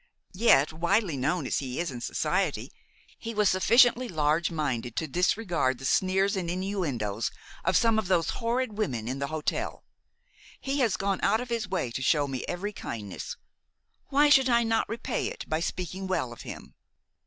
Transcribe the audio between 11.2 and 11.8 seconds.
out of his